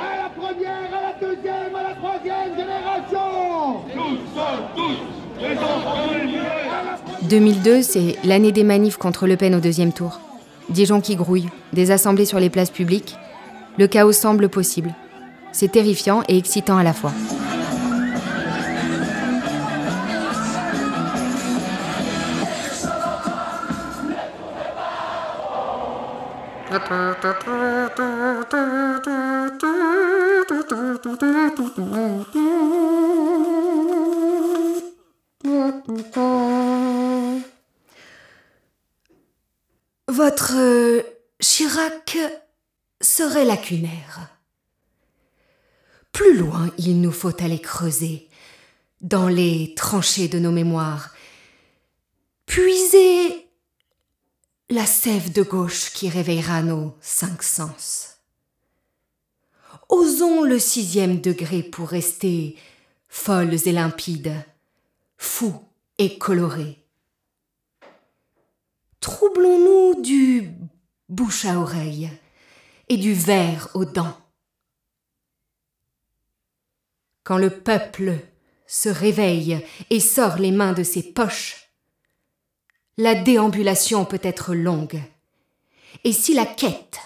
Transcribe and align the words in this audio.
À 0.00 0.22
la 0.22 0.28
première, 0.28 0.90
à 0.92 1.02
la 1.02 1.26
deuxième, 1.26 1.74
à 1.74 1.82
la 1.82 1.94
troisième 1.94 2.56
génération 2.56 3.82
Tous, 3.94 4.18
tous, 4.76 5.40
les 5.40 5.56
enfants 5.56 6.00
2002, 7.22 7.82
c'est 7.82 8.16
l'année 8.24 8.50
des 8.50 8.64
manifs 8.64 8.96
contre 8.96 9.26
Le 9.26 9.36
Pen 9.36 9.54
au 9.54 9.60
deuxième 9.60 9.92
tour. 9.92 10.20
Des 10.68 10.84
gens 10.84 11.00
qui 11.00 11.16
grouillent, 11.16 11.50
des 11.72 11.90
assemblées 11.90 12.24
sur 12.24 12.40
les 12.40 12.50
places 12.50 12.70
publiques. 12.70 13.16
Le 13.78 13.86
chaos 13.86 14.12
semble 14.12 14.48
possible. 14.48 14.94
C'est 15.52 15.70
terrifiant 15.70 16.22
et 16.28 16.36
excitant 16.36 16.76
à 16.76 16.82
la 16.82 16.92
fois. 16.92 17.12
Votre 40.08 40.56
euh, 40.56 41.02
Chirac 41.40 42.18
serait 43.00 43.44
lacunaire. 43.44 44.28
Plus 46.10 46.36
loin, 46.36 46.72
il 46.76 47.00
nous 47.00 47.12
faut 47.12 47.40
aller 47.40 47.60
creuser, 47.60 48.28
dans 49.00 49.28
les 49.28 49.74
tranchées 49.76 50.26
de 50.26 50.40
nos 50.40 50.50
mémoires, 50.50 51.14
puiser 52.46 53.49
la 54.70 54.86
sève 54.86 55.32
de 55.32 55.42
gauche 55.42 55.90
qui 55.92 56.08
réveillera 56.08 56.62
nos 56.62 56.96
cinq 57.00 57.42
sens. 57.42 58.20
Osons 59.88 60.44
le 60.44 60.60
sixième 60.60 61.20
degré 61.20 61.64
pour 61.64 61.88
rester 61.88 62.56
folles 63.08 63.66
et 63.66 63.72
limpides, 63.72 64.32
fous 65.16 65.60
et 65.98 66.18
colorés. 66.18 66.78
Troublons-nous 69.00 70.02
du 70.02 70.52
bouche 71.08 71.46
à 71.46 71.58
oreille 71.58 72.08
et 72.88 72.96
du 72.96 73.12
verre 73.12 73.70
aux 73.74 73.84
dents. 73.84 74.16
Quand 77.24 77.38
le 77.38 77.50
peuple 77.50 78.20
se 78.68 78.88
réveille 78.88 79.66
et 79.90 79.98
sort 79.98 80.36
les 80.36 80.52
mains 80.52 80.74
de 80.74 80.84
ses 80.84 81.02
poches, 81.02 81.59
la 83.00 83.14
déambulation 83.14 84.04
peut 84.04 84.20
être 84.22 84.54
longue. 84.54 85.00
Et 86.04 86.12
si 86.12 86.34
la 86.34 86.44
quête 86.44 87.00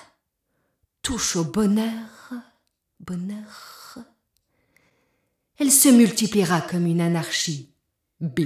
touche 1.02 1.36
au 1.36 1.44
bonheur, 1.44 2.32
bonheur, 2.98 3.98
elle 5.58 5.70
se 5.70 5.88
multipliera 5.88 6.60
comme 6.62 6.86
une 6.86 7.00
anarchie. 7.00 7.70
B. 8.20 8.40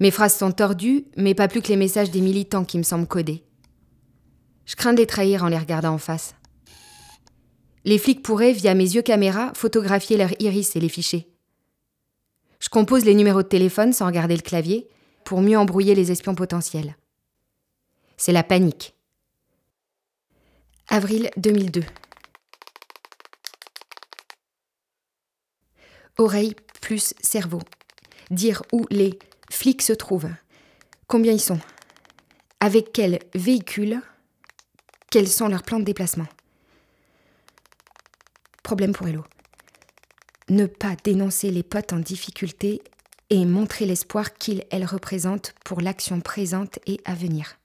Mes 0.00 0.10
phrases 0.10 0.36
sont 0.36 0.52
tordues, 0.52 1.04
mais 1.18 1.34
pas 1.34 1.48
plus 1.48 1.60
que 1.60 1.68
les 1.68 1.76
messages 1.76 2.10
des 2.10 2.22
militants 2.22 2.64
qui 2.64 2.78
me 2.78 2.82
semblent 2.82 3.06
codés. 3.06 3.44
Je 4.64 4.74
crains 4.74 4.94
de 4.94 5.00
les 5.00 5.06
trahir 5.06 5.44
en 5.44 5.48
les 5.48 5.58
regardant 5.58 5.94
en 5.94 5.98
face. 5.98 6.34
Les 7.84 7.98
flics 7.98 8.22
pourraient, 8.22 8.52
via 8.52 8.74
mes 8.74 8.94
yeux 8.94 9.02
caméra, 9.02 9.52
photographier 9.54 10.16
leur 10.16 10.30
iris 10.40 10.74
et 10.74 10.80
les 10.80 10.88
ficher. 10.88 11.37
Je 12.68 12.70
compose 12.70 13.06
les 13.06 13.14
numéros 13.14 13.42
de 13.42 13.48
téléphone 13.48 13.94
sans 13.94 14.04
regarder 14.04 14.36
le 14.36 14.42
clavier 14.42 14.86
pour 15.24 15.40
mieux 15.40 15.56
embrouiller 15.56 15.94
les 15.94 16.12
espions 16.12 16.34
potentiels. 16.34 16.98
C'est 18.18 18.30
la 18.30 18.42
panique. 18.42 18.94
Avril 20.90 21.30
2002. 21.38 21.82
Oreille 26.18 26.56
plus 26.82 27.14
cerveau. 27.22 27.62
Dire 28.30 28.62
où 28.74 28.84
les 28.90 29.18
flics 29.50 29.80
se 29.80 29.94
trouvent. 29.94 30.28
Combien 31.06 31.32
ils 31.32 31.40
sont 31.40 31.60
Avec 32.60 32.92
quel 32.92 33.20
véhicule 33.34 34.02
Quels 35.10 35.28
sont 35.28 35.48
leurs 35.48 35.62
plans 35.62 35.80
de 35.80 35.84
déplacement 35.84 36.28
Problème 38.62 38.92
pour 38.92 39.08
Hello 39.08 39.24
ne 40.50 40.66
pas 40.66 40.96
dénoncer 41.02 41.50
les 41.50 41.62
potes 41.62 41.92
en 41.92 41.98
difficulté 41.98 42.82
et 43.30 43.44
montrer 43.44 43.84
l'espoir 43.84 44.34
qu'ils, 44.34 44.64
elles 44.70 44.84
représentent 44.84 45.54
pour 45.64 45.80
l'action 45.80 46.20
présente 46.20 46.78
et 46.86 47.00
à 47.04 47.14
venir. 47.14 47.58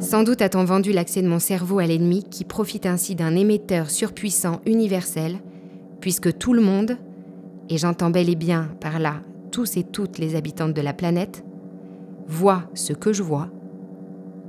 Sans 0.00 0.22
doute 0.22 0.42
a-t-on 0.42 0.64
vendu 0.64 0.92
l'accès 0.92 1.22
de 1.22 1.28
mon 1.28 1.40
cerveau 1.40 1.80
à 1.80 1.86
l'ennemi 1.86 2.22
qui 2.22 2.44
profite 2.44 2.86
ainsi 2.86 3.16
d'un 3.16 3.34
émetteur 3.34 3.90
surpuissant 3.90 4.60
universel, 4.66 5.38
puisque 6.00 6.38
tout 6.38 6.52
le 6.52 6.62
monde, 6.62 6.98
et 7.68 7.78
j'entends 7.78 8.10
bel 8.10 8.28
et 8.28 8.36
bien 8.36 8.70
par 8.80 8.98
là 8.98 9.22
tous 9.50 9.76
et 9.76 9.84
toutes 9.84 10.18
les 10.18 10.34
habitantes 10.34 10.74
de 10.74 10.80
la 10.80 10.92
planète, 10.92 11.44
voit 12.26 12.64
ce 12.74 12.92
que 12.92 13.12
je 13.12 13.22
vois 13.22 13.48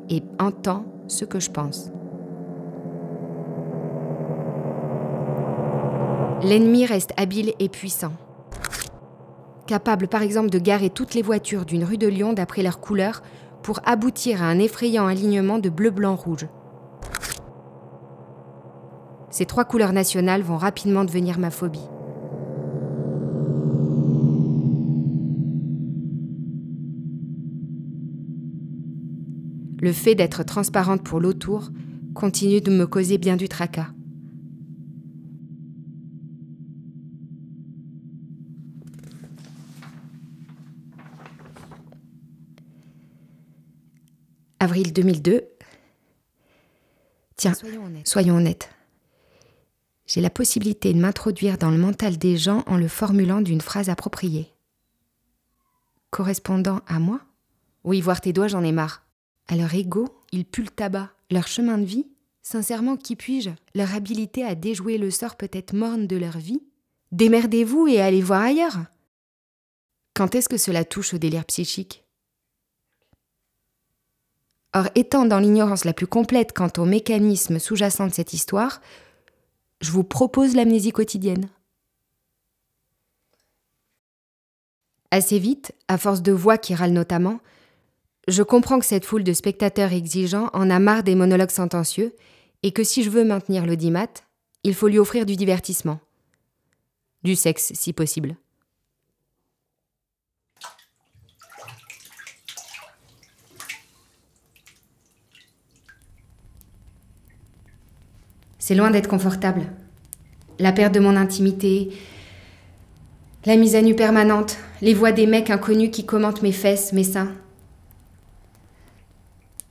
et 0.10 0.24
entend 0.40 0.86
ce 1.08 1.26
que 1.26 1.40
je 1.40 1.52
pense. 1.52 1.92
L'ennemi 6.42 6.86
reste 6.86 7.14
habile 7.18 7.54
et 7.60 7.70
puissant. 7.70 8.12
Capable 9.68 10.08
par 10.08 10.22
exemple 10.22 10.50
de 10.50 10.60
garer 10.60 10.90
toutes 10.90 11.16
les 11.16 11.24
voitures 11.24 11.66
d'une 11.66 11.84
rue 11.84 11.98
de 11.98 12.08
Lyon 12.08 12.34
d'après 12.34 12.62
leur 12.62 12.80
couleur 12.80 13.24
pour 13.64 13.80
aboutir 13.86 14.44
à 14.44 14.46
un 14.46 14.60
effrayant 14.60 15.08
alignement 15.08 15.58
de 15.58 15.70
bleu, 15.70 15.90
blanc, 15.90 16.16
rouge. 16.16 16.48
Ces 19.32 19.46
trois 19.46 19.66
couleurs 19.66 19.92
nationales 19.92 20.44
vont 20.44 20.58
rapidement 20.58 21.04
devenir 21.04 21.40
ma 21.40 21.50
phobie. 21.50 21.90
Le 29.80 29.92
fait 29.92 30.16
d'être 30.16 30.44
transparente 30.44 31.04
pour 31.04 31.20
l'autour 31.20 31.70
continue 32.14 32.62
de 32.62 32.72
me 32.72 32.88
causer 32.88 33.18
bien 33.18 33.36
du 33.36 33.50
tracas. 33.50 33.90
Avril 44.60 44.94
2002. 44.94 45.44
Tiens, 47.36 47.54
soyons 48.04 48.38
honnêtes. 48.38 48.70
J'ai 50.08 50.22
la 50.22 50.30
possibilité 50.30 50.94
de 50.94 51.00
m'introduire 51.00 51.58
dans 51.58 51.70
le 51.70 51.78
mental 51.78 52.18
des 52.18 52.38
gens 52.38 52.64
en 52.66 52.78
le 52.78 52.88
formulant 52.88 53.42
d'une 53.42 53.62
phrase 53.62 53.90
appropriée. 53.90 54.52
Correspondant 56.10 56.82
à 56.88 57.00
moi? 57.00 57.22
Oui, 57.84 58.02
voir 58.02 58.22
tes 58.22 58.34
doigts, 58.34 58.48
j'en 58.48 58.64
ai 58.64 58.72
marre. 58.72 59.05
À 59.48 59.56
leur 59.56 59.74
ego, 59.74 60.08
ils 60.32 60.46
puent 60.46 60.64
le 60.64 60.70
tabac. 60.70 61.12
Leur 61.32 61.48
chemin 61.48 61.78
de 61.78 61.86
vie 61.86 62.08
Sincèrement, 62.42 62.96
qui 62.96 63.16
puis-je? 63.16 63.50
Leur 63.74 63.96
habilité 63.96 64.44
à 64.46 64.54
déjouer 64.54 65.00
le 65.00 65.10
sort 65.10 65.36
peut-être 65.36 65.74
morne 65.74 66.06
de 66.06 66.16
leur 66.16 66.38
vie? 66.38 66.62
Démerdez-vous 67.12 67.88
et 67.88 68.00
allez 68.00 68.22
voir 68.22 68.42
ailleurs 68.42 68.86
Quand 70.14 70.36
est-ce 70.36 70.48
que 70.48 70.58
cela 70.58 70.86
touche 70.86 71.16
au 71.16 71.18
délire 71.18 71.46
psychique? 71.46 72.04
Or, 74.74 74.90
étant 74.94 75.26
dans 75.26 75.40
l'ignorance 75.40 75.86
la 75.86 75.94
plus 75.94 76.06
complète 76.06 76.54
quant 76.54 76.70
au 76.78 76.86
mécanisme 76.86 77.58
sous-jacent 77.58 78.08
de 78.08 78.14
cette 78.14 78.34
histoire, 78.34 78.82
je 79.82 79.92
vous 79.92 80.04
propose 80.04 80.56
l'amnésie 80.56 80.92
quotidienne. 80.92 81.50
Assez 85.12 85.40
vite, 85.40 85.72
à 85.88 85.98
force 85.98 86.22
de 86.22 86.34
voix 86.34 86.58
qui 86.58 86.76
râlent 86.76 86.94
notamment, 86.94 87.40
je 88.28 88.44
comprends 88.44 88.80
que 88.80 88.86
cette 88.86 89.06
foule 89.06 89.24
de 89.24 89.34
spectateurs 89.34 89.94
exigeants 89.94 90.50
en 90.54 90.70
a 90.70 90.80
marre 90.80 91.04
des 91.04 91.16
monologues 91.16 91.52
sentencieux 91.52 92.16
et 92.64 92.72
que 92.72 92.84
si 92.84 93.04
je 93.04 93.10
veux 93.10 93.24
maintenir 93.24 93.66
l'audimat, 93.66 94.08
il 94.64 94.74
faut 94.74 94.88
lui 94.88 94.98
offrir 94.98 95.26
du 95.26 95.36
divertissement. 95.36 96.00
Du 97.24 97.36
sexe, 97.36 97.72
si 97.76 97.94
possible. 97.94 98.36
C'est 108.58 108.74
loin 108.74 108.90
d'être 108.90 109.08
confortable. 109.08 109.68
La 110.58 110.72
perte 110.72 110.96
de 110.96 111.00
mon 111.00 111.16
intimité, 111.16 111.92
la 113.46 113.58
mise 113.58 113.76
à 113.76 113.84
nu 113.84 113.96
permanente, 113.96 114.58
les 114.82 114.96
voix 114.96 115.12
des 115.12 115.28
mecs 115.28 115.52
inconnus 115.52 115.92
qui 115.92 116.08
commentent 116.08 116.42
mes 116.42 116.52
fesses, 116.52 116.92
mes 116.92 117.04
seins. 117.04 117.32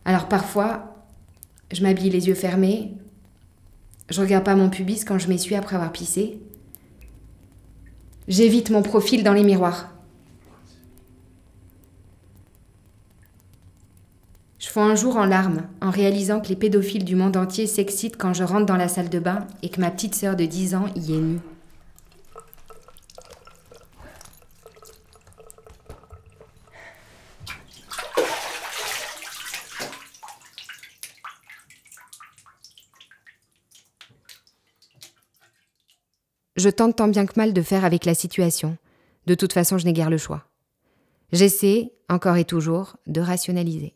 Alors 0.04 0.28
parfois, 0.28 1.04
je 1.72 1.82
m'habille 1.82 2.10
les 2.10 2.28
yeux 2.28 2.34
fermés, 2.34 2.92
je 4.10 4.20
regarde 4.20 4.44
pas 4.44 4.54
mon 4.54 4.70
pubis 4.70 5.04
quand 5.04 5.18
je 5.18 5.28
m'essuie 5.28 5.54
après 5.54 5.76
avoir 5.76 5.92
pissé, 5.92 6.40
J'évite 8.26 8.70
mon 8.70 8.80
profil 8.80 9.22
dans 9.22 9.34
les 9.34 9.42
miroirs. 9.42 9.90
Je 14.58 14.68
fonds 14.70 14.84
un 14.84 14.94
jour 14.94 15.18
en 15.18 15.26
larmes 15.26 15.64
en 15.82 15.90
réalisant 15.90 16.40
que 16.40 16.48
les 16.48 16.56
pédophiles 16.56 17.04
du 17.04 17.16
monde 17.16 17.36
entier 17.36 17.66
s'excitent 17.66 18.16
quand 18.16 18.32
je 18.32 18.42
rentre 18.42 18.64
dans 18.64 18.76
la 18.76 18.88
salle 18.88 19.10
de 19.10 19.18
bain 19.18 19.46
et 19.62 19.68
que 19.68 19.80
ma 19.80 19.90
petite 19.90 20.14
sœur 20.14 20.36
de 20.36 20.46
10 20.46 20.74
ans 20.74 20.86
y 20.96 21.12
est 21.12 21.20
nue. 21.20 21.40
Je 36.64 36.70
tente 36.70 36.96
tant 36.96 37.08
bien 37.08 37.26
que 37.26 37.34
mal 37.36 37.52
de 37.52 37.60
faire 37.60 37.84
avec 37.84 38.06
la 38.06 38.14
situation. 38.14 38.78
De 39.26 39.34
toute 39.34 39.52
façon, 39.52 39.76
je 39.76 39.84
n'ai 39.84 39.92
guère 39.92 40.08
le 40.08 40.16
choix. 40.16 40.44
J'essaie, 41.30 41.92
encore 42.08 42.38
et 42.38 42.46
toujours, 42.46 42.96
de 43.06 43.20
rationaliser. 43.20 43.94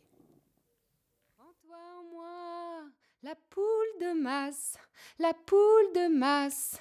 toi 1.38 1.78
en 1.98 2.14
moi, 2.14 2.84
la 3.22 3.34
poule 3.48 3.62
de 4.02 4.22
masse, 4.22 4.74
la 5.18 5.32
poule 5.46 5.94
de 5.94 6.14
masse. 6.14 6.76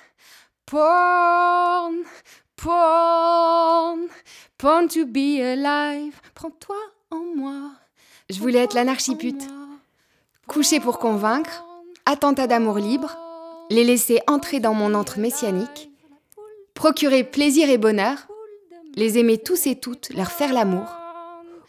Porn, 0.66 2.04
porn, 2.57 4.07
porn 4.57 4.90
to 4.90 5.06
be 5.06 5.40
alive. 5.40 6.19
Prends-toi 6.36 6.75
en 7.12 7.24
moi. 7.33 7.72
Je 8.30 8.42
voulais 8.42 8.60
être 8.60 8.74
l'anarchipute. 8.74 9.48
Coucher 10.48 10.81
pour 10.81 11.00
convaincre, 11.00 11.63
attentat 12.06 12.48
d'amour 12.48 12.78
libre 12.78 13.18
les 13.69 13.84
laisser 13.84 14.19
entrer 14.28 14.60
dans 14.60 14.74
mon 14.74 14.94
antre 14.94 15.19
messianique, 15.19 15.92
procurer 16.74 17.24
plaisir 17.24 17.69
et 17.69 17.78
bonheur, 17.78 18.28
les 18.96 19.18
aimer 19.18 19.38
tous 19.38 19.68
et 19.68 19.75
toutes, 19.75 20.10
leur 20.10 20.31
faire 20.31 20.54
l'amour, 20.54 20.88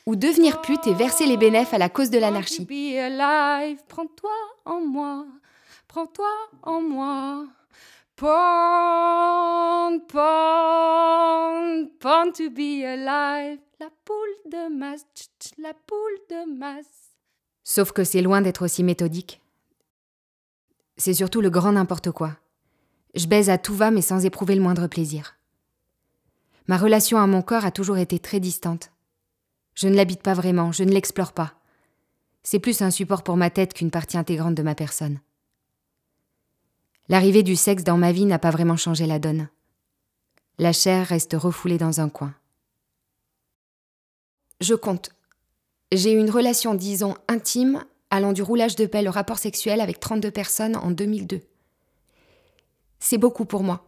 ou 0.07 0.17
devenir 0.17 0.61
pute 0.61 0.87
et 0.87 0.95
verser 0.95 1.27
les 1.27 1.37
bénéfices 1.37 1.75
à 1.75 1.79
la 1.79 1.89
cause 1.89 2.11
de 2.11 2.19
l'anarchie. 2.19 2.67
Prends-toi 3.89 4.31
en 4.65 4.81
moi, 4.81 5.27
prends-toi 5.89 6.31
en 6.63 6.81
moi. 6.81 7.45
Porn, 8.17 10.01
porn, 10.09 11.89
porn 12.01 12.33
to 12.33 12.51
be 12.51 12.83
alive. 12.85 13.61
La 13.79 13.91
poule 14.05 14.51
de 14.51 14.69
masse, 14.77 15.07
la 15.57 15.73
poule 15.73 16.19
de 16.29 16.53
masse. 16.53 17.13
Sauf 17.63 17.93
que 17.93 18.03
c'est 18.03 18.21
loin 18.23 18.41
d'être 18.41 18.65
aussi 18.65 18.83
méthodique. 18.83 19.41
C'est 20.99 21.15
surtout 21.15 21.41
le 21.41 21.49
grand 21.49 21.73
n'importe 21.73 22.11
quoi. 22.11 22.37
Je 23.15 23.27
baise 23.27 23.51
à 23.51 23.59
tout 23.59 23.75
va 23.75 23.91
mais 23.91 24.03
sans 24.03 24.25
éprouver 24.25 24.55
le 24.55 24.63
moindre 24.63 24.89
plaisir. 24.89 25.37
Ma 26.67 26.77
relation 26.77 27.19
à 27.19 27.27
mon 27.27 27.41
corps 27.41 27.65
a 27.65 27.71
toujours 27.71 27.99
été 27.99 28.19
très 28.19 28.41
distante. 28.41 28.91
Je 29.75 29.89
ne 29.89 29.95
l'habite 29.95 30.23
pas 30.23 30.35
vraiment, 30.35 30.73
je 30.73 30.83
ne 30.83 30.91
l'explore 30.91 31.33
pas. 31.33 31.55
C'est 32.43 32.59
plus 32.59 32.83
un 32.83 32.91
support 32.91 33.23
pour 33.23 33.37
ma 33.37 33.49
tête 33.49 33.75
qu'une 33.75 33.91
partie 33.91 34.19
intégrante 34.19 34.55
de 34.55 34.63
ma 34.63 34.75
personne. 34.75 35.21
L'arrivée 37.09 37.43
du 37.43 37.57
sexe 37.57 37.85
dans 37.85 37.97
ma 37.97 38.13
vie 38.13 38.27
n'a 38.27 38.39
pas 38.39 38.51
vraiment 38.51 38.77
changé 38.77 39.07
la 39.07 39.19
donne. 39.19 39.49
La 40.59 40.73
chair 40.73 41.07
reste 41.07 41.35
refoulée 41.35 41.79
dans 41.79 42.01
un 42.01 42.09
coin. 42.09 42.35
Je 44.61 44.75
compte. 44.75 45.11
J'ai 45.93 46.13
une 46.13 46.31
relation, 46.31 46.75
disons, 46.75 47.17
intime 47.29 47.85
allant 48.11 48.33
du 48.33 48.43
roulage 48.43 48.77
de 48.77 48.87
pelle 48.87 49.09
au 49.09 49.13
rapport 49.13 49.39
sexuel 49.39 49.81
avec 49.81 50.01
32 50.01 50.31
personnes 50.31 50.77
en 50.77 50.91
2002. 50.91 51.41
C'est 53.01 53.19
beaucoup 53.19 53.45
pour 53.45 53.63
moi. 53.63 53.85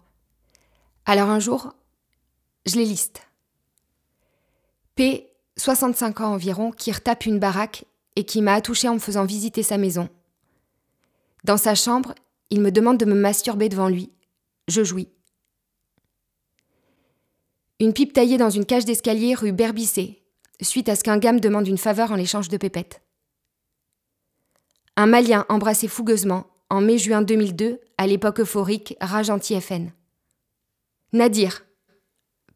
Alors 1.06 1.28
un 1.28 1.40
jour, 1.40 1.74
je 2.66 2.76
les 2.76 2.84
liste. 2.84 3.22
P, 4.94 5.32
65 5.56 6.20
ans 6.20 6.32
environ, 6.32 6.70
qui 6.70 6.92
retape 6.92 7.26
une 7.26 7.38
baraque 7.38 7.84
et 8.16 8.24
qui 8.24 8.42
m'a 8.42 8.54
attouché 8.54 8.88
en 8.88 8.94
me 8.94 8.98
faisant 8.98 9.24
visiter 9.24 9.62
sa 9.62 9.78
maison. 9.78 10.08
Dans 11.44 11.56
sa 11.56 11.74
chambre, 11.74 12.14
il 12.50 12.60
me 12.60 12.70
demande 12.70 12.98
de 12.98 13.04
me 13.04 13.14
masturber 13.14 13.68
devant 13.68 13.88
lui. 13.88 14.12
Je 14.68 14.84
jouis. 14.84 15.08
Une 17.78 17.94
pipe 17.94 18.12
taillée 18.12 18.36
dans 18.36 18.50
une 18.50 18.66
cage 18.66 18.84
d'escalier 18.84 19.34
rue 19.34 19.52
Berbissé, 19.52 20.22
suite 20.60 20.90
à 20.90 20.96
ce 20.96 21.02
qu'un 21.02 21.16
gars 21.18 21.32
me 21.32 21.40
demande 21.40 21.66
une 21.66 21.78
faveur 21.78 22.12
en 22.12 22.16
l'échange 22.16 22.48
de 22.48 22.58
pépettes. 22.58 23.00
Un 25.00 25.06
Malien 25.06 25.46
embrassé 25.48 25.88
fougueusement, 25.88 26.46
en 26.68 26.82
mai-juin 26.82 27.22
2002, 27.22 27.80
à 27.96 28.06
l'époque 28.06 28.40
euphorique, 28.40 28.98
rage 29.00 29.30
anti-FN. 29.30 29.92
Nadir, 31.14 31.64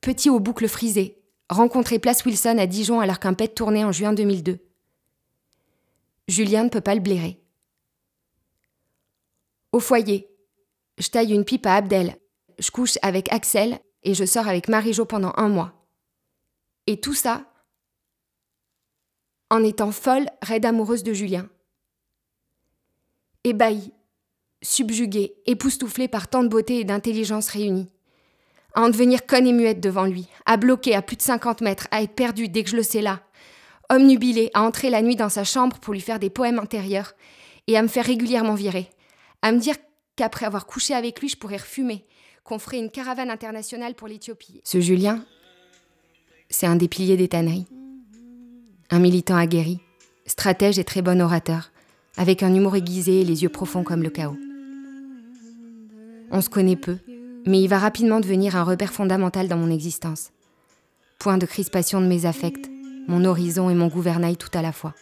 petit 0.02 0.28
aux 0.28 0.40
boucles 0.40 0.68
frisées, 0.68 1.22
rencontré 1.48 1.98
Place 1.98 2.22
Wilson 2.22 2.58
à 2.58 2.66
Dijon 2.66 3.00
alors 3.00 3.18
qu'un 3.18 3.32
pet 3.32 3.48
tournait 3.48 3.82
en 3.82 3.92
juin 3.92 4.12
2002. 4.12 4.58
Julien 6.28 6.64
ne 6.64 6.68
peut 6.68 6.82
pas 6.82 6.94
le 6.94 7.00
blairer. 7.00 7.40
Au 9.72 9.80
foyer, 9.80 10.28
je 10.98 11.08
taille 11.08 11.32
une 11.32 11.46
pipe 11.46 11.64
à 11.64 11.76
Abdel, 11.76 12.14
je 12.58 12.70
couche 12.70 12.98
avec 13.00 13.32
Axel 13.32 13.78
et 14.02 14.12
je 14.12 14.26
sors 14.26 14.48
avec 14.48 14.68
Marie-Jo 14.68 15.06
pendant 15.06 15.32
un 15.38 15.48
mois. 15.48 15.86
Et 16.86 17.00
tout 17.00 17.14
ça 17.14 17.50
en 19.48 19.64
étant 19.64 19.92
folle, 19.92 20.26
raide 20.42 20.66
amoureuse 20.66 21.04
de 21.04 21.14
Julien 21.14 21.48
ébahi, 23.44 23.92
subjugué, 24.62 25.34
époustouflé 25.46 26.08
par 26.08 26.28
tant 26.28 26.42
de 26.42 26.48
beauté 26.48 26.80
et 26.80 26.84
d'intelligence 26.84 27.48
réunies. 27.48 27.90
À 28.74 28.82
en 28.82 28.88
devenir 28.88 29.26
conne 29.26 29.46
et 29.46 29.52
muette 29.52 29.80
devant 29.80 30.06
lui, 30.06 30.26
à 30.46 30.56
bloquer 30.56 30.94
à 30.94 31.02
plus 31.02 31.16
de 31.16 31.22
50 31.22 31.60
mètres, 31.60 31.86
à 31.90 32.02
être 32.02 32.14
perdu 32.14 32.48
dès 32.48 32.64
que 32.64 32.70
je 32.70 32.76
le 32.76 32.82
sais 32.82 33.02
là. 33.02 33.20
Homme 33.90 34.06
nubilé, 34.06 34.50
à 34.54 34.62
entrer 34.62 34.90
la 34.90 35.02
nuit 35.02 35.14
dans 35.14 35.28
sa 35.28 35.44
chambre 35.44 35.78
pour 35.78 35.94
lui 35.94 36.00
faire 36.00 36.18
des 36.18 36.30
poèmes 36.30 36.58
intérieurs 36.58 37.12
et 37.66 37.76
à 37.76 37.82
me 37.82 37.88
faire 37.88 38.06
régulièrement 38.06 38.54
virer. 38.54 38.88
À 39.42 39.52
me 39.52 39.58
dire 39.58 39.76
qu'après 40.16 40.46
avoir 40.46 40.66
couché 40.66 40.94
avec 40.94 41.20
lui, 41.20 41.28
je 41.28 41.36
pourrais 41.36 41.58
refumer, 41.58 42.04
qu'on 42.42 42.58
ferait 42.58 42.78
une 42.78 42.90
caravane 42.90 43.30
internationale 43.30 43.94
pour 43.94 44.08
l'Éthiopie. 44.08 44.60
Ce 44.64 44.80
Julien, 44.80 45.24
c'est 46.48 46.66
un 46.66 46.76
des 46.76 46.88
piliers 46.88 47.16
des 47.16 47.28
tanneries. 47.28 47.66
Un 48.90 48.98
militant 48.98 49.36
aguerri, 49.36 49.80
stratège 50.26 50.78
et 50.78 50.84
très 50.84 51.02
bon 51.02 51.20
orateur 51.20 51.70
avec 52.16 52.42
un 52.42 52.54
humour 52.54 52.76
aiguisé 52.76 53.20
et 53.20 53.24
les 53.24 53.42
yeux 53.42 53.48
profonds 53.48 53.84
comme 53.84 54.02
le 54.02 54.10
chaos. 54.10 54.36
On 56.30 56.40
se 56.40 56.48
connaît 56.48 56.76
peu, 56.76 56.98
mais 57.46 57.60
il 57.62 57.68
va 57.68 57.78
rapidement 57.78 58.20
devenir 58.20 58.56
un 58.56 58.64
repère 58.64 58.92
fondamental 58.92 59.48
dans 59.48 59.56
mon 59.56 59.70
existence. 59.70 60.30
Point 61.18 61.38
de 61.38 61.46
crispation 61.46 62.00
de 62.00 62.06
mes 62.06 62.26
affects, 62.26 62.70
mon 63.08 63.24
horizon 63.24 63.70
et 63.70 63.74
mon 63.74 63.88
gouvernail 63.88 64.36
tout 64.36 64.50
à 64.54 64.62
la 64.62 64.72
fois. 64.72 64.94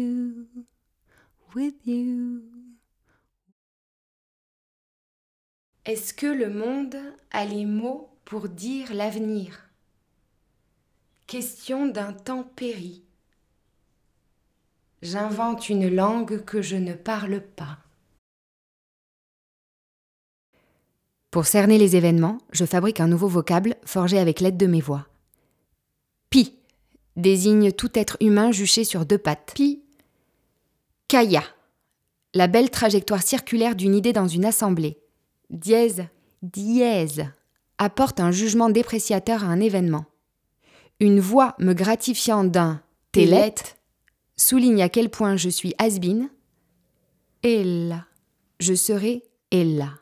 You, 0.00 0.46
with 1.54 1.86
you. 1.86 2.42
Est-ce 5.84 6.12
que 6.14 6.26
le 6.26 6.50
monde 6.50 6.96
a 7.30 7.44
les 7.44 7.66
mots 7.66 8.10
pour 8.24 8.48
dire 8.48 8.92
l'avenir? 8.94 9.70
Question 11.26 11.86
d'un 11.86 12.12
temps 12.12 12.44
péri. 12.44 13.02
J'invente 15.02 15.68
une 15.68 15.88
langue 15.88 16.44
que 16.44 16.60
je 16.60 16.76
ne 16.76 16.94
parle 16.94 17.40
pas. 17.40 17.78
Pour 21.30 21.46
cerner 21.46 21.78
les 21.78 21.96
événements, 21.96 22.38
je 22.52 22.64
fabrique 22.64 23.00
un 23.00 23.06
nouveau 23.06 23.28
vocable 23.28 23.76
forgé 23.84 24.18
avec 24.18 24.40
l'aide 24.40 24.56
de 24.56 24.66
mes 24.66 24.80
voix. 24.80 25.06
Pi 26.28 26.58
désigne 27.16 27.72
tout 27.72 27.98
être 27.98 28.16
humain 28.20 28.52
juché 28.52 28.84
sur 28.84 29.06
deux 29.06 29.18
pattes. 29.18 29.52
Pi. 29.54 29.82
Kaya. 31.10 31.42
La 32.34 32.46
belle 32.46 32.70
trajectoire 32.70 33.24
circulaire 33.24 33.74
d'une 33.74 33.96
idée 33.96 34.12
dans 34.12 34.28
une 34.28 34.44
assemblée 34.44 34.96
dièse, 35.50 36.04
dièse, 36.42 37.24
apporte 37.78 38.20
un 38.20 38.30
jugement 38.30 38.70
dépréciateur 38.70 39.42
à 39.42 39.48
un 39.48 39.58
événement. 39.58 40.04
une 41.00 41.18
voix 41.18 41.56
me 41.58 41.72
gratifiant 41.72 42.44
d'un 42.44 42.80
télette 43.10 43.76
souligne 44.36 44.82
à 44.82 44.88
quel 44.88 45.10
point 45.10 45.36
je 45.36 45.48
suis 45.48 45.74
has-been. 45.78 46.30
Et 47.42 47.64
là, 47.64 48.06
je 48.60 48.74
serai 48.74 49.24
Ella 49.50 49.92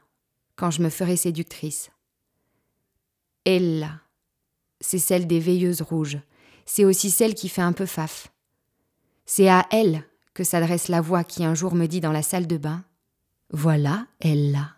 quand 0.56 0.70
je 0.70 0.82
me 0.82 0.90
ferai 0.90 1.16
séductrice. 1.16 1.88
Ella, 3.46 4.02
c'est 4.82 4.98
celle 4.98 5.26
des 5.26 5.40
veilleuses 5.40 5.80
rouges. 5.80 6.18
C'est 6.66 6.84
aussi 6.84 7.10
celle 7.10 7.34
qui 7.34 7.48
fait 7.48 7.62
un 7.62 7.72
peu 7.72 7.86
faf. 7.86 8.30
C'est 9.24 9.48
à 9.48 9.66
elle 9.70 10.04
s'adresse 10.44 10.88
la 10.88 11.00
voix 11.00 11.24
qui 11.24 11.44
un 11.44 11.54
jour 11.54 11.74
me 11.74 11.86
dit 11.86 12.00
dans 12.00 12.12
la 12.12 12.22
salle 12.22 12.46
de 12.46 12.56
bain 12.56 12.84
Voilà 13.50 14.06
Ella. 14.20 14.74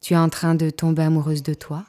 Tu 0.00 0.14
es 0.14 0.16
en 0.16 0.28
train 0.28 0.54
de 0.54 0.70
tomber 0.70 1.02
amoureuse 1.02 1.42
de 1.42 1.54
toi 1.54 1.84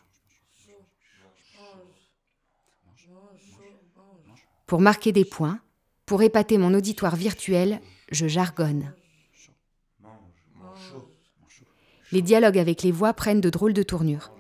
Pour 4.66 4.82
marquer 4.82 5.12
des 5.12 5.26
points, 5.26 5.60
pour 6.06 6.24
épater 6.24 6.58
mon 6.58 6.74
auditoire 6.74 7.16
virtuel, 7.16 7.82
je 8.12 8.28
jargonne. 8.28 8.94
Les 12.12 12.22
dialogues 12.22 12.58
avec 12.58 12.84
les 12.84 12.92
voix 12.92 13.14
prennent 13.14 13.42
de 13.42 13.50
drôles 13.50 13.74
de 13.74 13.84
tournures. 13.84 14.32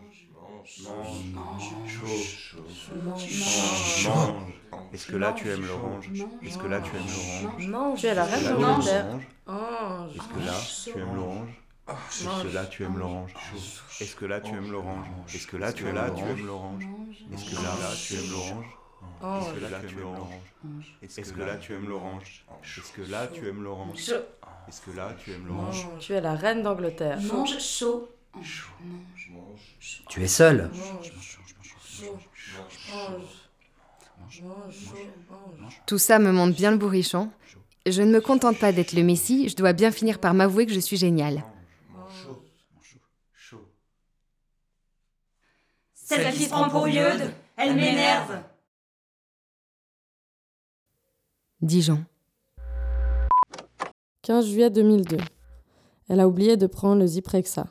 Est-ce 4.94 5.08
que 5.08 5.18
là 5.18 5.34
tu 5.34 5.50
aimes 5.50 5.66
l'orange 5.66 6.10
Est-ce 6.44 6.58
que 6.58 6.68
là 6.68 6.82
tu 6.82 6.96
aimes 6.96 7.72
l'orange 7.72 8.00
Tu 8.00 8.08
es 8.08 8.14
la 8.14 8.26
reine 8.26 8.44
de 8.44 8.62
l'Angleterre. 8.62 9.06
Est-ce 10.16 10.28
que 10.28 10.46
là 10.46 10.54
tu 10.94 11.00
aimes 11.00 11.16
l'orange 11.16 11.50
est-ce 12.10 12.44
que 12.44 12.54
là 12.54 12.66
tu 12.66 12.84
aimes 12.84 12.98
l'orange 13.00 13.34
Est-ce 14.00 14.16
que 14.16 14.26
là 14.26 14.40
tu 14.40 14.54
aimes 14.54 14.72
l'orange 14.72 15.08
Est-ce 15.34 15.48
que 15.48 15.58
là 15.58 15.74
tu 15.74 15.88
es 15.88 15.92
là 15.92 16.10
tu 16.12 16.24
aimes 16.24 16.46
l'orange 16.46 16.88
Est-ce 17.34 17.50
que 17.52 17.56
là 17.56 17.92
tu 17.98 18.14
aimes 18.16 18.32
l'orange 18.32 18.66
est-ce 19.22 19.52
que 19.52 19.60
là 19.62 19.80
tu 19.80 19.88
aimes 19.88 20.00
l'orange 20.00 20.46
Est-ce 21.02 21.32
que 21.32 21.42
là 21.42 21.58
tu 21.58 21.74
aimes 21.74 21.90
l'orange 21.90 22.46
Est-ce 22.64 22.92
que 22.92 23.02
là 23.02 23.28
tu 23.28 23.48
aimes 23.48 23.64
l'orange 23.64 24.12
Est-ce 24.68 24.82
que 24.82 24.92
là 24.92 25.16
tu 25.18 25.32
aimes 25.32 25.48
l'orange 25.48 25.88
Tu 26.00 26.14
es 26.14 26.22
la 26.22 26.36
reine 26.36 26.62
d'Angleterre. 26.64 27.20
Mange 27.22 27.60
chaud. 27.60 28.10
Tu 30.10 30.24
es 30.24 30.28
seule. 30.28 30.70
Tout 35.86 35.98
ça 35.98 36.20
me 36.20 36.32
montre 36.32 36.56
bien 36.56 36.72
le 36.72 36.78
bourrichon. 36.78 37.30
Je 37.86 38.02
ne 38.02 38.12
me 38.12 38.22
contente 38.22 38.60
pas 38.60 38.72
d'être 38.72 38.94
le 38.94 39.04
Messie, 39.04 39.50
je 39.50 39.56
dois 39.56 39.74
bien 39.74 39.92
finir 39.92 40.20
par 40.20 40.34
m'avouer 40.34 40.66
que 40.66 40.74
je 40.74 40.80
suis 40.80 40.98
géniale. 40.98 41.44
Celle 45.94 46.34
qui 46.34 46.44
se 46.44 46.50
prend 46.50 46.70
pour 46.70 46.88
Yeude, 46.88 47.32
elle 47.58 47.76
m'énerve. 47.76 48.42
Dijon. 51.62 52.04
15 54.24 54.48
juillet 54.48 54.70
2002. 54.70 55.18
Elle 56.10 56.20
a 56.20 56.28
oublié 56.28 56.58
de 56.58 56.68
prendre 56.68 57.00
le 57.00 57.08
Zyprexa. 57.08 57.68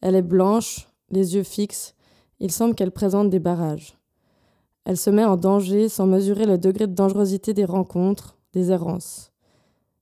Elle 0.00 0.14
est 0.14 0.22
blanche, 0.22 0.86
les 1.10 1.34
yeux 1.34 1.42
fixes. 1.42 1.94
Il 2.38 2.52
semble 2.52 2.74
qu'elle 2.74 2.92
présente 2.92 3.28
des 3.30 3.40
barrages. 3.40 3.99
Elle 4.84 4.96
se 4.96 5.10
met 5.10 5.24
en 5.24 5.36
danger 5.36 5.88
sans 5.88 6.06
mesurer 6.06 6.46
le 6.46 6.58
degré 6.58 6.86
de 6.86 6.94
dangerosité 6.94 7.54
des 7.54 7.64
rencontres, 7.64 8.38
des 8.52 8.70
errances. 8.70 9.32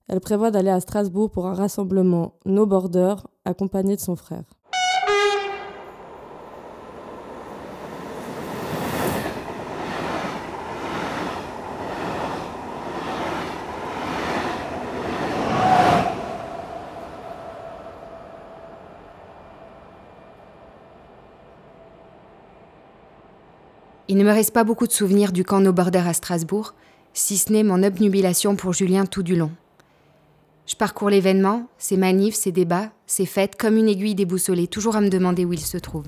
Elle 0.08 0.20
prévoit 0.20 0.50
d'aller 0.50 0.70
à 0.70 0.80
Strasbourg 0.80 1.30
pour 1.30 1.46
un 1.46 1.54
rassemblement 1.54 2.34
No 2.46 2.64
Border 2.66 3.16
accompagné 3.44 3.96
de 3.96 4.00
son 4.00 4.16
frère. 4.16 4.57
Me 24.28 24.34
reste 24.34 24.52
pas 24.52 24.62
beaucoup 24.62 24.86
de 24.86 24.92
souvenirs 24.92 25.32
du 25.32 25.42
camp 25.42 25.60
No 25.60 25.72
Border 25.72 26.06
à 26.06 26.12
Strasbourg, 26.12 26.74
si 27.14 27.38
ce 27.38 27.50
n'est 27.50 27.62
mon 27.62 27.82
obnubilation 27.82 28.56
pour 28.56 28.74
Julien 28.74 29.06
tout 29.06 29.22
du 29.22 29.36
long. 29.36 29.50
Je 30.66 30.76
parcours 30.76 31.08
l'événement, 31.08 31.66
ses 31.78 31.96
manifs, 31.96 32.34
ses 32.34 32.52
débats, 32.52 32.90
ses 33.06 33.24
fêtes, 33.24 33.56
comme 33.56 33.78
une 33.78 33.88
aiguille 33.88 34.14
déboussolée, 34.14 34.66
toujours 34.66 34.96
à 34.96 35.00
me 35.00 35.08
demander 35.08 35.46
où 35.46 35.54
il 35.54 35.60
se 35.60 35.78
trouve. 35.78 36.04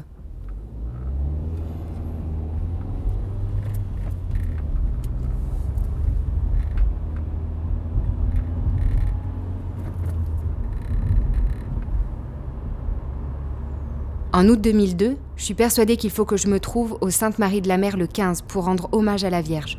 En 14.40 14.48
août 14.48 14.58
2002, 14.58 15.18
je 15.36 15.44
suis 15.44 15.52
persuadée 15.52 15.98
qu'il 15.98 16.10
faut 16.10 16.24
que 16.24 16.38
je 16.38 16.48
me 16.48 16.58
trouve 16.60 16.96
au 17.02 17.10
Sainte-Marie 17.10 17.60
de 17.60 17.68
la 17.68 17.76
Mer 17.76 17.98
le 17.98 18.06
15 18.06 18.40
pour 18.40 18.64
rendre 18.64 18.88
hommage 18.90 19.22
à 19.22 19.28
la 19.28 19.42
Vierge. 19.42 19.78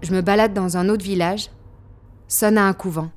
Je 0.00 0.14
me 0.14 0.20
balade 0.22 0.54
dans 0.54 0.76
un 0.76 0.88
autre 0.88 1.04
village, 1.04 1.50
sonne 2.28 2.56
à 2.56 2.68
un 2.68 2.72
couvent. 2.72 3.10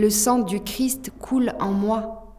Le 0.00 0.08
sang 0.08 0.38
du 0.38 0.62
Christ 0.62 1.12
coule 1.20 1.52
en 1.60 1.72
moi. 1.72 2.34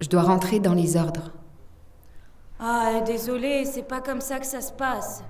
Je 0.00 0.08
dois 0.08 0.22
rentrer 0.22 0.60
dans 0.60 0.72
les 0.72 0.96
ordres. 0.96 1.30
Ah, 2.58 3.02
désolé, 3.04 3.66
c'est 3.66 3.82
pas 3.82 4.00
comme 4.00 4.22
ça 4.22 4.38
que 4.38 4.46
ça 4.46 4.62
se 4.62 4.72
passe. 4.72 5.22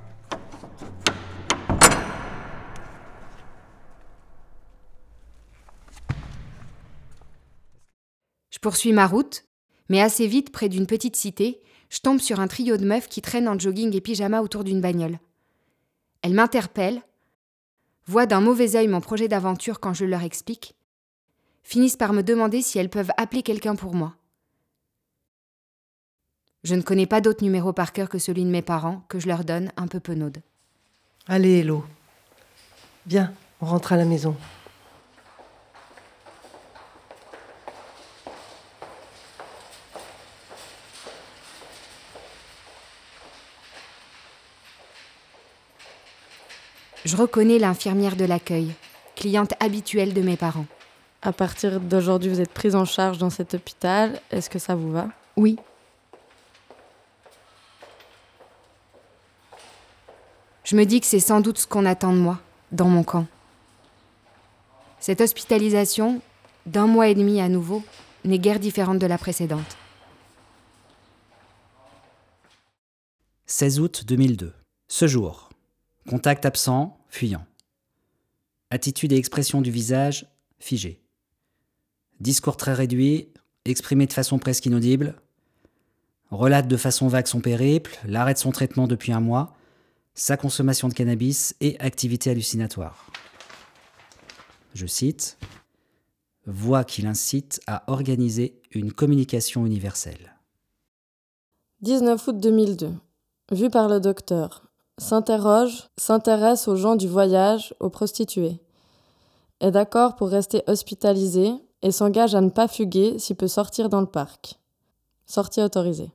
Je 8.51 8.61
poursuis 8.61 8.93
ma 8.93 9.09
route, 9.09 9.43
mais 9.89 10.01
assez 10.01 10.29
vite, 10.29 10.53
près 10.53 10.69
d'une 10.69 10.87
petite 10.87 11.17
cité, 11.17 11.61
je 11.91 11.99
tombe 11.99 12.21
sur 12.21 12.39
un 12.39 12.47
trio 12.47 12.77
de 12.77 12.87
meufs 12.87 13.09
qui 13.09 13.23
traînent 13.23 13.49
en 13.49 13.59
jogging 13.59 13.93
et 13.97 14.01
pyjama 14.01 14.41
autour 14.41 14.63
d'une 14.63 14.81
bagnole. 14.81 15.19
Elles 16.23 16.35
m'interpellent, 16.35 17.03
voient 18.07 18.27
d'un 18.27 18.41
mauvais 18.41 18.77
œil 18.77 18.89
mon 18.89 19.01
projet 19.01 19.29
d'aventure 19.29 19.81
quand 19.81 19.93
je 19.93 20.05
leur 20.05 20.23
explique, 20.23 20.75
finissent 21.63 21.97
par 21.97 22.13
me 22.13 22.23
demander 22.23 22.63
si 22.63 22.79
elles 22.79 22.89
peuvent 22.89 23.11
appeler 23.17 23.43
quelqu'un 23.43 23.75
pour 23.75 23.95
moi. 23.95 24.15
Je 26.65 26.75
ne 26.77 26.83
connais 26.83 27.07
pas 27.07 27.21
d'autre 27.21 27.43
numéro 27.43 27.73
par 27.73 27.93
cœur 27.93 28.09
que 28.09 28.19
celui 28.19 28.45
de 28.45 28.51
mes 28.51 28.63
parents, 28.63 29.05
que 29.09 29.19
je 29.19 29.27
leur 29.27 29.45
donne 29.45 29.73
un 29.77 29.89
peu 29.89 29.99
penaude. 29.99 30.39
Allez, 31.27 31.59
Hello. 31.59 31.85
Viens, 33.07 33.33
on 33.61 33.67
rentre 33.67 33.93
à 33.93 33.97
la 33.97 34.05
maison. 34.05 34.37
Je 47.13 47.17
reconnais 47.19 47.59
l'infirmière 47.59 48.17
de 48.17 48.25
l'accueil, 48.25 48.73
cliente 49.17 49.53
habituelle 49.61 50.15
de 50.15 50.23
mes 50.23 50.39
parents. 50.39 50.65
À 51.21 51.31
partir 51.31 51.79
d'aujourd'hui, 51.79 52.31
vous 52.31 52.41
êtes 52.41 52.55
prise 52.55 52.75
en 52.75 52.87
charge 52.87 53.19
dans 53.19 53.29
cet 53.29 53.53
hôpital. 53.53 54.19
Est-ce 54.31 54.49
que 54.49 54.59
ça 54.59 54.75
vous 54.75 54.91
va? 54.91 55.09
Oui. 55.37 55.59
Je 60.65 60.75
me 60.75 60.87
dis 60.87 61.01
que 61.01 61.07
c'est 61.07 61.21
sans 61.21 61.43
doute 61.43 61.59
ce 61.59 61.67
qu'on 61.67 61.85
attend 61.85 62.15
de 62.15 62.19
moi, 62.19 62.39
dans 62.71 62.89
mon 62.89 63.03
camp. 63.03 63.27
Cette 64.99 65.21
hospitalisation, 65.21 66.23
d'un 66.65 66.87
mois 66.87 67.09
et 67.09 67.15
demi 67.15 67.43
à 67.43 67.51
nouveau, 67.51 67.83
n'est 68.25 68.39
guère 68.39 68.59
différente 68.59 68.99
de 68.99 69.07
la 69.07 69.19
précédente. 69.19 69.77
16 73.45 73.81
août 73.81 74.05
2002. 74.07 74.55
Ce 74.89 75.07
jour. 75.07 75.51
Contact 76.09 76.47
absent, 76.47 76.99
fuyant. 77.13 77.45
Attitude 78.71 79.13
et 79.13 79.17
expression 79.17 79.61
du 79.61 79.71
visage, 79.71 80.27
figée. 80.59 81.05
Discours 82.21 82.57
très 82.57 82.73
réduit, 82.73 83.29
exprimé 83.67 84.07
de 84.07 84.13
façon 84.15 84.39
presque 84.39 84.65
inaudible. 84.65 85.21
Relate 86.31 86.69
de 86.69 86.77
façon 86.79 87.09
vague 87.09 87.27
son 87.27 87.43
périple, 87.43 87.99
l'arrêt 88.07 88.33
de 88.33 88.39
son 88.39 88.51
traitement 88.51 88.87
depuis 88.87 89.13
un 89.13 89.21
mois, 89.21 89.55
sa 90.15 90.39
consommation 90.39 90.89
de 90.89 90.95
cannabis 90.95 91.55
et 91.61 91.79
activité 91.81 92.31
hallucinatoire. 92.31 93.11
je 94.75 94.87
cite, 94.87 95.37
voit 96.47 96.85
qu'il 96.85 97.07
incite 97.07 97.61
à 97.67 97.85
organiser 97.93 98.63
une 98.71 98.91
communication 98.91 99.67
universelle. 99.67 100.35
19 101.83 102.27
août 102.27 102.41
2002. 102.41 102.95
Vu 103.53 103.69
par 103.69 103.89
le 103.89 104.01
docteur. 104.01 104.72
S'interroge, 105.03 105.89
s'intéresse 105.97 106.69
aux 106.69 106.77
gens 106.77 106.95
du 106.95 107.09
voyage, 107.09 107.75
aux 107.81 107.91
prostituées. 107.91 108.61
Est 109.59 109.73
d'accord 109.73 110.15
pour 110.15 110.29
rester 110.29 110.63
hospitalisé 110.69 111.55
et 111.83 111.91
s'engage 111.91 112.37
à 112.37 112.41
ne 112.41 112.51
pas 112.51 112.69
fuguer 112.69 113.19
s'il 113.19 113.35
peut 113.35 113.49
sortir 113.49 113.89
dans 113.89 114.01
le 114.01 114.07
parc. 114.07 114.61
Sortie 115.27 115.61
autorisée. 115.61 116.13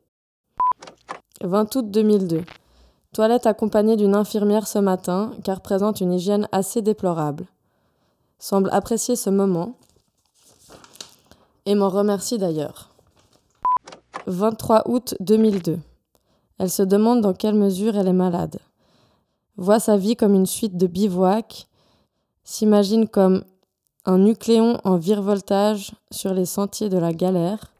20 1.41 1.75
août 1.75 1.91
2002. 1.91 2.46
Toilette 3.13 3.46
accompagnée 3.46 3.98
d'une 3.98 4.15
infirmière 4.15 4.67
ce 4.67 4.79
matin 4.79 5.32
car 5.44 5.60
présente 5.60 6.00
une 6.00 6.13
hygiène 6.13 6.48
assez 6.53 6.82
déplorable. 6.82 7.46
Semble 8.39 8.70
apprécier 8.72 9.17
ce 9.17 9.29
moment 9.29 9.74
et 11.65 11.75
m'en 11.75 11.89
remercie 11.89 12.38
d'ailleurs. 12.38 12.91
23 14.27 14.84
août 14.86 15.13
2002. 15.20 15.77
Elle 16.58 16.72
se 16.72 16.84
demande 16.84 17.20
dans 17.20 17.34
quelle 17.34 17.56
mesure 17.56 17.98
elle 17.98 18.08
est 18.08 18.13
malade. 18.13 18.60
Voit 19.58 19.80
sa 19.80 19.98
vie 19.98 20.16
comme 20.16 20.36
une 20.36 20.46
suite 20.46 20.78
de 20.78 20.86
bivouacs, 20.86 21.68
s'imagine 22.44 23.08
comme 23.08 23.44
un 24.06 24.20
nucléon 24.20 24.80
en 24.84 24.98
virevoltage 24.98 25.92
sur 26.12 26.34
les 26.34 26.46
sentiers 26.46 26.90
de 26.90 26.98
la 26.98 27.12
galère, 27.12 27.74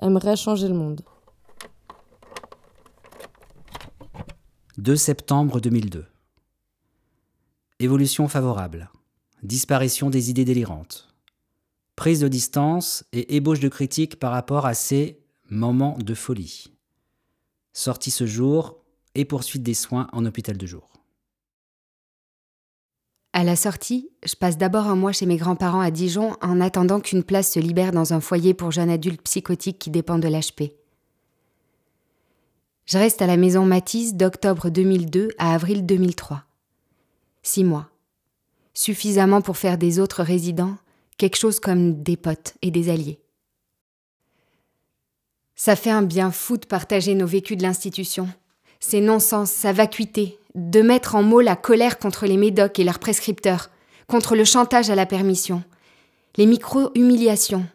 aimerait 0.00 0.36
changer 0.36 0.66
le 0.66 0.74
monde. 0.74 1.02
2 4.78 4.96
septembre 4.96 5.60
2002. 5.60 6.06
Évolution 7.80 8.26
favorable. 8.26 8.90
Disparition 9.42 10.08
des 10.08 10.30
idées 10.30 10.44
délirantes. 10.44 11.08
Prise 11.96 12.20
de 12.20 12.28
distance 12.28 13.04
et 13.12 13.36
ébauche 13.36 13.60
de 13.60 13.68
critique 13.68 14.18
par 14.18 14.32
rapport 14.32 14.66
à 14.66 14.74
ces 14.74 15.20
moments 15.50 15.98
de 15.98 16.14
folie. 16.14 16.72
Sortie 17.72 18.10
ce 18.10 18.24
jour 18.26 18.77
et 19.18 19.24
poursuite 19.24 19.64
des 19.64 19.74
soins 19.74 20.06
en 20.12 20.24
hôpital 20.24 20.56
de 20.56 20.64
jour. 20.64 20.88
À 23.32 23.44
la 23.44 23.56
sortie, 23.56 24.08
je 24.24 24.36
passe 24.36 24.56
d'abord 24.56 24.86
un 24.86 24.96
mois 24.96 25.12
chez 25.12 25.26
mes 25.26 25.36
grands-parents 25.36 25.80
à 25.80 25.90
Dijon 25.90 26.36
en 26.40 26.60
attendant 26.60 27.00
qu'une 27.00 27.24
place 27.24 27.52
se 27.52 27.60
libère 27.60 27.92
dans 27.92 28.14
un 28.14 28.20
foyer 28.20 28.54
pour 28.54 28.70
jeunes 28.70 28.90
adultes 28.90 29.22
psychotiques 29.22 29.78
qui 29.78 29.90
dépend 29.90 30.18
de 30.18 30.28
l'HP. 30.28 30.72
Je 32.86 32.96
reste 32.96 33.20
à 33.20 33.26
la 33.26 33.36
maison 33.36 33.66
Matisse 33.66 34.14
d'octobre 34.14 34.70
2002 34.70 35.30
à 35.38 35.52
avril 35.52 35.84
2003. 35.84 36.44
Six 37.42 37.64
mois. 37.64 37.90
Suffisamment 38.72 39.42
pour 39.42 39.56
faire 39.56 39.78
des 39.78 39.98
autres 39.98 40.22
résidents 40.22 40.76
quelque 41.16 41.36
chose 41.36 41.58
comme 41.58 42.02
des 42.02 42.16
potes 42.16 42.54
et 42.62 42.70
des 42.70 42.88
alliés. 42.88 43.20
Ça 45.56 45.74
fait 45.74 45.90
un 45.90 46.02
bien 46.02 46.30
fou 46.30 46.56
de 46.56 46.66
partager 46.66 47.16
nos 47.16 47.26
vécus 47.26 47.56
de 47.56 47.64
l'institution. 47.64 48.28
Ces 48.80 49.00
non-sens, 49.00 49.50
sa 49.50 49.72
vacuité, 49.72 50.38
de 50.54 50.82
mettre 50.82 51.14
en 51.14 51.22
mots 51.22 51.40
la 51.40 51.56
colère 51.56 51.98
contre 51.98 52.26
les 52.26 52.36
médocs 52.36 52.78
et 52.78 52.84
leurs 52.84 52.98
prescripteurs, 52.98 53.70
contre 54.06 54.36
le 54.36 54.44
chantage 54.44 54.90
à 54.90 54.94
la 54.94 55.06
permission, 55.06 55.62
les 56.36 56.46
micro-humiliations, 56.46 57.66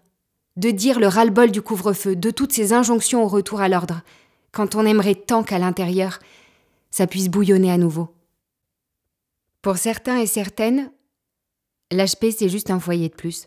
de 0.56 0.72
dire 0.72 1.00
le 1.00 1.08
ras-le-bol 1.08 1.52
du 1.52 1.62
couvre-feu, 1.62 2.16
de 2.16 2.32
toutes 2.32 2.54
ces 2.54 2.74
injonctions 2.74 3.24
au 3.24 3.28
retour 3.28 3.62
à 3.62 3.70
l'ordre, 3.70 4.02
quand 4.52 4.76
on 4.76 4.86
aimerait 4.86 5.16
tant 5.16 5.44
qu'à 5.44 5.60
l'intérieur, 5.60 6.20
ça 6.92 7.08
puisse 7.08 7.30
bouillonner 7.30 7.72
à 7.72 7.78
nouveau. 7.78 8.10
Pour 9.62 9.78
certains 9.78 10.20
et 10.20 10.28
certaines, 10.28 10.92
l'HP 11.92 12.32
c'est 12.38 12.50
juste 12.50 12.70
un 12.70 12.80
foyer 12.80 13.10
de 13.10 13.16
plus. 13.16 13.46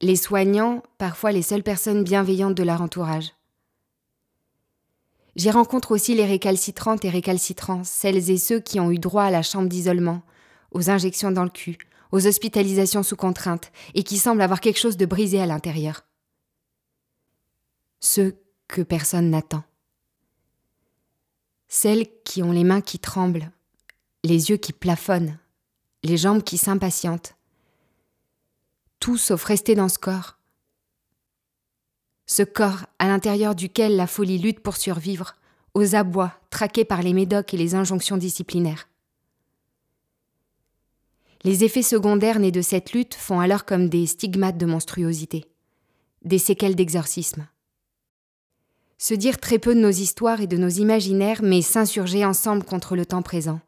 Les 0.00 0.16
soignants, 0.16 0.82
parfois 0.96 1.32
les 1.32 1.42
seules 1.42 1.62
personnes 1.62 2.04
bienveillantes 2.04 2.54
de 2.54 2.62
leur 2.62 2.80
entourage. 2.80 3.32
J'y 5.36 5.50
rencontre 5.50 5.92
aussi 5.92 6.14
les 6.14 6.26
récalcitrantes 6.26 7.04
et 7.04 7.10
récalcitrants, 7.10 7.84
celles 7.84 8.30
et 8.30 8.38
ceux 8.38 8.60
qui 8.60 8.80
ont 8.80 8.90
eu 8.90 8.98
droit 8.98 9.24
à 9.24 9.30
la 9.30 9.42
chambre 9.42 9.68
d'isolement, 9.68 10.22
aux 10.72 10.90
injections 10.90 11.30
dans 11.30 11.44
le 11.44 11.50
cul, 11.50 11.78
aux 12.12 12.26
hospitalisations 12.26 13.02
sous 13.02 13.16
contrainte, 13.16 13.70
et 13.94 14.02
qui 14.02 14.18
semblent 14.18 14.42
avoir 14.42 14.60
quelque 14.60 14.78
chose 14.78 14.96
de 14.96 15.06
brisé 15.06 15.40
à 15.40 15.46
l'intérieur. 15.46 16.04
Ceux 18.00 18.40
que 18.66 18.82
personne 18.82 19.30
n'attend. 19.30 19.62
Celles 21.68 22.06
qui 22.24 22.42
ont 22.42 22.52
les 22.52 22.64
mains 22.64 22.80
qui 22.80 22.98
tremblent, 22.98 23.52
les 24.24 24.50
yeux 24.50 24.56
qui 24.56 24.72
plafonnent, 24.72 25.38
les 26.02 26.16
jambes 26.16 26.42
qui 26.42 26.58
s'impatientent. 26.58 27.36
Tout 28.98 29.16
sauf 29.16 29.44
rester 29.44 29.74
dans 29.74 29.88
ce 29.88 29.98
corps, 29.98 30.39
ce 32.30 32.44
corps 32.44 32.86
à 33.00 33.08
l'intérieur 33.08 33.56
duquel 33.56 33.96
la 33.96 34.06
folie 34.06 34.38
lutte 34.38 34.60
pour 34.60 34.76
survivre, 34.76 35.34
aux 35.74 35.96
abois, 35.96 36.32
traqués 36.50 36.84
par 36.84 37.02
les 37.02 37.12
médocs 37.12 37.52
et 37.52 37.56
les 37.56 37.74
injonctions 37.74 38.16
disciplinaires. 38.16 38.88
Les 41.42 41.64
effets 41.64 41.82
secondaires 41.82 42.38
nés 42.38 42.52
de 42.52 42.62
cette 42.62 42.92
lutte 42.92 43.14
font 43.14 43.40
alors 43.40 43.64
comme 43.64 43.88
des 43.88 44.06
stigmates 44.06 44.58
de 44.58 44.66
monstruosité, 44.66 45.46
des 46.22 46.38
séquelles 46.38 46.76
d'exorcisme. 46.76 47.48
Se 48.96 49.14
dire 49.14 49.38
très 49.38 49.58
peu 49.58 49.74
de 49.74 49.80
nos 49.80 49.90
histoires 49.90 50.40
et 50.40 50.46
de 50.46 50.56
nos 50.56 50.68
imaginaires, 50.68 51.40
mais 51.42 51.62
s'insurger 51.62 52.24
ensemble 52.24 52.62
contre 52.62 52.94
le 52.94 53.06
temps 53.06 53.22
présent. 53.22 53.58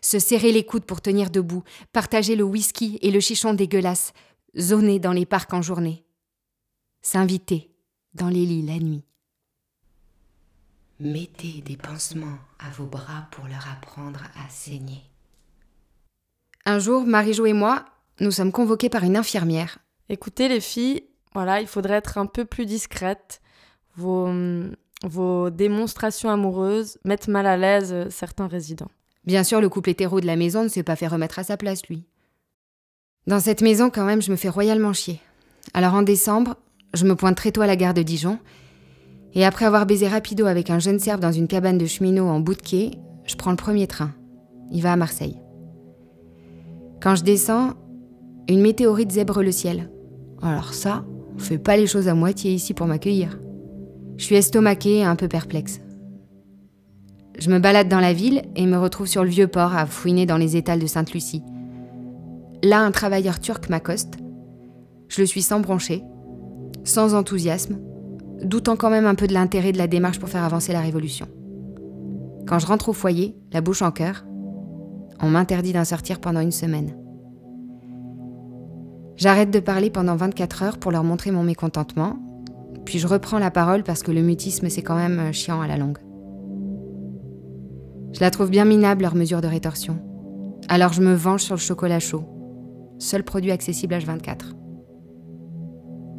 Se 0.00 0.18
serrer 0.18 0.52
les 0.52 0.64
coudes 0.64 0.86
pour 0.86 1.02
tenir 1.02 1.28
debout, 1.28 1.62
partager 1.92 2.36
le 2.36 2.44
whisky 2.44 2.98
et 3.02 3.10
le 3.10 3.20
chichon 3.20 3.52
dégueulasse, 3.52 4.14
zoner 4.58 4.98
dans 4.98 5.12
les 5.12 5.26
parcs 5.26 5.52
en 5.52 5.60
journée. 5.60 6.04
S'inviter, 7.02 7.71
dans 8.14 8.28
les 8.28 8.44
lits 8.44 8.66
la 8.66 8.78
nuit. 8.78 9.04
Mettez 11.00 11.62
des 11.62 11.76
pansements 11.76 12.38
à 12.58 12.70
vos 12.70 12.86
bras 12.86 13.26
pour 13.32 13.46
leur 13.46 13.68
apprendre 13.70 14.22
à 14.36 14.48
saigner. 14.48 15.02
Un 16.64 16.78
jour, 16.78 17.04
Marie-Jo 17.04 17.46
et 17.46 17.52
moi, 17.52 17.84
nous 18.20 18.30
sommes 18.30 18.52
convoqués 18.52 18.88
par 18.88 19.02
une 19.02 19.16
infirmière. 19.16 19.78
Écoutez 20.08 20.48
les 20.48 20.60
filles, 20.60 21.02
voilà, 21.34 21.60
il 21.60 21.66
faudrait 21.66 21.94
être 21.94 22.18
un 22.18 22.26
peu 22.26 22.44
plus 22.44 22.66
discrète. 22.66 23.40
Vos, 23.96 24.30
vos 25.02 25.50
démonstrations 25.50 26.30
amoureuses 26.30 26.98
mettent 27.04 27.28
mal 27.28 27.46
à 27.46 27.56
l'aise 27.56 28.08
certains 28.10 28.46
résidents. 28.46 28.90
Bien 29.24 29.44
sûr, 29.44 29.60
le 29.60 29.68
couple 29.68 29.90
hétéro 29.90 30.20
de 30.20 30.26
la 30.26 30.36
maison 30.36 30.62
ne 30.62 30.68
s'est 30.68 30.82
pas 30.82 30.96
fait 30.96 31.06
remettre 31.06 31.38
à 31.38 31.44
sa 31.44 31.56
place, 31.56 31.86
lui. 31.88 32.04
Dans 33.26 33.40
cette 33.40 33.62
maison, 33.62 33.90
quand 33.90 34.04
même, 34.04 34.22
je 34.22 34.30
me 34.30 34.36
fais 34.36 34.48
royalement 34.48 34.92
chier. 34.92 35.20
Alors 35.74 35.94
en 35.94 36.02
décembre, 36.02 36.56
je 36.94 37.04
me 37.04 37.14
pointe 37.16 37.36
très 37.36 37.52
tôt 37.52 37.62
à 37.62 37.66
la 37.66 37.76
gare 37.76 37.94
de 37.94 38.02
Dijon. 38.02 38.38
Et 39.34 39.44
après 39.44 39.64
avoir 39.64 39.86
baisé 39.86 40.08
rapido 40.08 40.46
avec 40.46 40.68
un 40.70 40.78
jeune 40.78 40.98
serbe 40.98 41.20
dans 41.20 41.32
une 41.32 41.48
cabane 41.48 41.78
de 41.78 41.86
cheminot 41.86 42.28
en 42.28 42.40
bout 42.40 42.54
de 42.54 42.62
quai, 42.62 42.90
je 43.24 43.36
prends 43.36 43.50
le 43.50 43.56
premier 43.56 43.86
train. 43.86 44.12
Il 44.70 44.82
va 44.82 44.92
à 44.92 44.96
Marseille. 44.96 45.38
Quand 47.00 47.14
je 47.14 47.24
descends, 47.24 47.74
une 48.48 48.60
météorite 48.60 49.10
zèbre 49.10 49.42
le 49.42 49.52
ciel. 49.52 49.90
Alors 50.42 50.74
ça, 50.74 51.04
on 51.34 51.38
fait 51.38 51.58
pas 51.58 51.76
les 51.76 51.86
choses 51.86 52.08
à 52.08 52.14
moitié 52.14 52.52
ici 52.52 52.74
pour 52.74 52.86
m'accueillir. 52.86 53.38
Je 54.18 54.24
suis 54.24 54.36
estomaquée 54.36 54.98
et 54.98 55.04
un 55.04 55.16
peu 55.16 55.28
perplexe. 55.28 55.80
Je 57.38 57.50
me 57.50 57.58
balade 57.58 57.88
dans 57.88 58.00
la 58.00 58.12
ville 58.12 58.42
et 58.54 58.66
me 58.66 58.76
retrouve 58.76 59.06
sur 59.06 59.24
le 59.24 59.30
vieux 59.30 59.48
port 59.48 59.74
à 59.74 59.86
fouiner 59.86 60.26
dans 60.26 60.36
les 60.36 60.56
étals 60.56 60.78
de 60.78 60.86
Sainte-Lucie. 60.86 61.42
Là, 62.62 62.80
un 62.80 62.90
travailleur 62.90 63.40
turc 63.40 63.68
m'accoste. 63.70 64.14
Je 65.08 65.20
le 65.22 65.26
suis 65.26 65.42
sans 65.42 65.60
broncher 65.60 66.04
sans 66.84 67.14
enthousiasme, 67.14 67.78
doutant 68.42 68.76
quand 68.76 68.90
même 68.90 69.06
un 69.06 69.14
peu 69.14 69.26
de 69.26 69.34
l'intérêt 69.34 69.72
de 69.72 69.78
la 69.78 69.86
démarche 69.86 70.18
pour 70.18 70.28
faire 70.28 70.44
avancer 70.44 70.72
la 70.72 70.80
révolution. 70.80 71.26
Quand 72.46 72.58
je 72.58 72.66
rentre 72.66 72.88
au 72.88 72.92
foyer, 72.92 73.36
la 73.52 73.60
bouche 73.60 73.82
en 73.82 73.90
cœur, 73.90 74.24
on 75.20 75.28
m'interdit 75.28 75.72
d'en 75.72 75.84
sortir 75.84 76.20
pendant 76.20 76.40
une 76.40 76.50
semaine. 76.50 76.96
J'arrête 79.16 79.50
de 79.50 79.60
parler 79.60 79.90
pendant 79.90 80.16
24 80.16 80.62
heures 80.62 80.78
pour 80.78 80.90
leur 80.90 81.04
montrer 81.04 81.30
mon 81.30 81.44
mécontentement, 81.44 82.16
puis 82.84 82.98
je 82.98 83.06
reprends 83.06 83.38
la 83.38 83.50
parole 83.50 83.84
parce 83.84 84.02
que 84.02 84.10
le 84.10 84.22
mutisme 84.22 84.68
c'est 84.68 84.82
quand 84.82 84.96
même 84.96 85.18
euh, 85.20 85.32
chiant 85.32 85.60
à 85.60 85.68
la 85.68 85.76
longue. 85.76 85.98
Je 88.12 88.20
la 88.20 88.30
trouve 88.30 88.50
bien 88.50 88.64
minable 88.64 89.02
leur 89.02 89.14
mesure 89.14 89.40
de 89.40 89.46
rétorsion. 89.46 89.98
Alors 90.68 90.92
je 90.92 91.02
me 91.02 91.14
venge 91.14 91.42
sur 91.42 91.54
le 91.54 91.60
chocolat 91.60 92.00
chaud, 92.00 92.24
seul 92.98 93.22
produit 93.22 93.52
accessible 93.52 93.94
H24. 93.94 94.61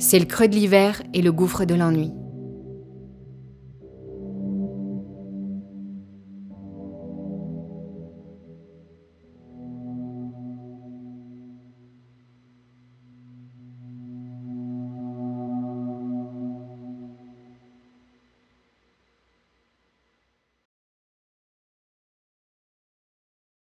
C'est 0.05 0.19
le 0.19 0.25
creux 0.25 0.49
de 0.49 0.53
l'hiver 0.53 1.01
et 1.13 1.21
le 1.21 1.31
gouffre 1.31 1.63
de 1.63 1.75
l'ennui. 1.75 2.11